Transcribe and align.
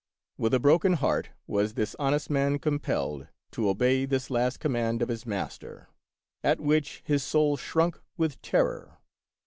With 0.35 0.55
a 0.55 0.59
broken 0.59 0.93
heart 0.93 1.29
was 1.45 1.75
this 1.75 1.95
honest 1.99 2.27
man 2.31 2.57
compelled 2.57 3.27
to 3.51 3.69
obey 3.69 4.05
this 4.05 4.31
last 4.31 4.59
command 4.59 5.03
of 5.03 5.09
his 5.09 5.27
master, 5.27 5.89
at 6.43 6.59
which 6.59 7.03
his 7.05 7.21
soul 7.21 7.55
shrunk 7.55 8.01
with 8.17 8.41
terror. 8.41 8.97